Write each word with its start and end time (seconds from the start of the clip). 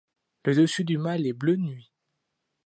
Le 0.45 0.55
dessus 0.55 0.83
du 0.83 0.97
mâle 0.97 1.27
est 1.27 1.33
bleu 1.33 1.57
nuit. 1.57 1.93